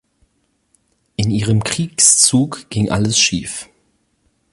In 1.15 1.29
ihrem 1.29 1.63
Kriegszug 1.63 2.67
ging 2.71 2.89
alles 2.89 3.19
schief. 3.19 3.69